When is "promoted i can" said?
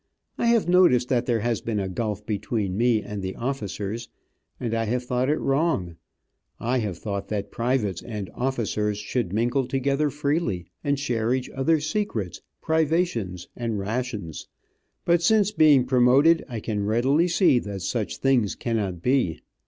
15.85-16.83